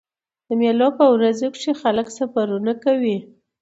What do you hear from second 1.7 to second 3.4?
خلک سفرونه کوي.